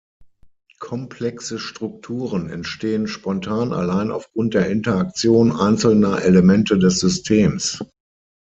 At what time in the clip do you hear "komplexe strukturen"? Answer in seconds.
0.79-2.49